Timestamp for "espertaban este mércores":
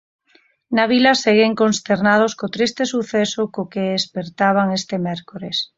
4.01-5.57